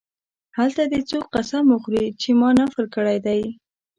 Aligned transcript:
هلته 0.57 0.81
دې 0.91 1.01
څوک 1.09 1.25
قسم 1.35 1.63
وخوري 1.69 2.05
چې 2.21 2.29
ما 2.39 2.49
نفل 2.59 2.85
کړی 2.95 3.17
دی. 3.25 3.41